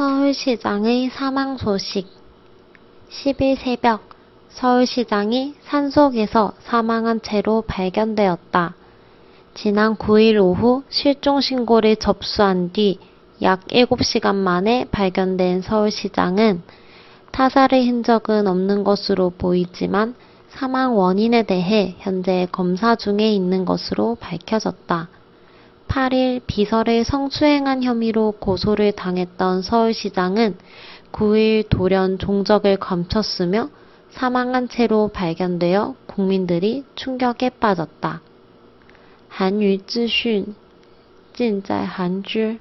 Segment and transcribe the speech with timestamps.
[0.00, 2.08] 서울시장의 사망 소식
[3.10, 4.08] 10일 새벽
[4.48, 8.74] 서울시장이 산속에서 사망한 채로 발견되었다.
[9.52, 12.98] 지난 9일 오후 실종 신고를 접수한 뒤
[13.42, 16.62] 약 7시간 만에 발견된 서울시장은
[17.30, 20.14] 타살의 흔적은 없는 것으로 보이지만
[20.48, 25.19] 사망 원인에 대해 현재 검사 중에 있는 것으로 밝혀졌다.
[25.89, 30.57] 8일 비서를 성추행한 혐의로 고소를 당했던 서울시장은
[31.11, 33.69] 9일 돌연 종적을 감췄으며
[34.09, 38.21] 사망한 채로 발견되어 국민들이 충격에 빠졌다.
[39.29, 40.55] 韩语资讯
[41.33, 42.57] 尽在韩知